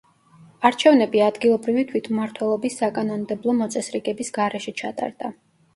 [0.69, 5.37] არჩევნები ადგილობრივი თვითმმართველობის საკანონმდებლო მოწესრიგების გარეშე ჩატარდა.